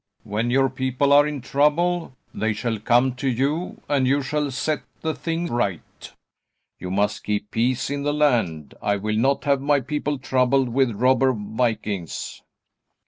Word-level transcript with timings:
When 0.23 0.49
your 0.49 0.67
people 0.67 1.13
are 1.13 1.27
in 1.27 1.41
trouble 1.41 2.15
they 2.33 2.53
shall 2.53 2.79
come 2.79 3.13
to 3.17 3.27
you, 3.29 3.81
and 3.87 4.07
you 4.07 4.23
shall 4.23 4.49
set 4.49 4.81
the 5.01 5.13
thing 5.13 5.45
right. 5.45 6.11
You 6.79 6.89
must 6.89 7.23
keep 7.23 7.51
peace 7.51 7.91
in 7.91 8.01
the 8.01 8.11
land. 8.11 8.73
I 8.81 8.95
will 8.95 9.15
not 9.19 9.43
have 9.43 9.61
my 9.61 9.79
people 9.79 10.17
troubled 10.17 10.69
with 10.69 10.89
robber 10.95 11.33
vikings." 11.33 12.41